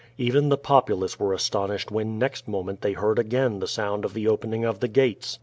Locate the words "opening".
4.27-4.65